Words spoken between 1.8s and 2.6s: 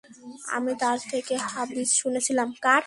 শুনেছিলাম।